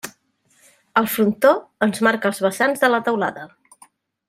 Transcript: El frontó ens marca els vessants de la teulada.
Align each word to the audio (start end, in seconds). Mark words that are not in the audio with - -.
El 1.01 1.09
frontó 1.15 1.51
ens 1.87 2.01
marca 2.09 2.31
els 2.31 2.41
vessants 2.47 2.83
de 2.87 2.91
la 2.95 3.03
teulada. 3.11 3.47